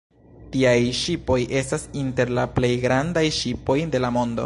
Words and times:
Tiaj 0.53 0.77
ŝipoj 0.99 1.37
estas 1.61 1.85
inter 2.05 2.33
la 2.39 2.47
plej 2.57 2.73
grandaj 2.87 3.27
ŝipoj 3.41 3.79
en 3.87 3.99
la 4.05 4.15
mondo. 4.19 4.39